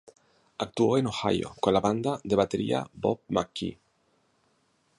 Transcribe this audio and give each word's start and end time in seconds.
Actuó 0.57 0.97
en 0.97 1.05
Ohio 1.05 1.53
con 1.61 1.75
la 1.75 1.79
banda 1.79 2.19
de 2.23 2.35
batería 2.35 2.89
Bob 2.91 3.21
McKee. 3.27 3.77